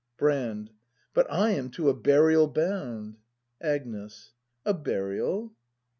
Brand. 0.17 0.71
But 1.13 1.27
/ 1.29 1.29
am 1.31 1.69
to 1.77 1.87
a 1.87 1.93
burial 1.93 2.47
bound. 2.47 3.17
Agnes. 3.61 4.33
A 4.65 4.73
burial. 4.73 5.53